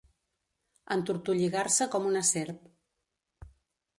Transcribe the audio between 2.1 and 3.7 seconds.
una serp.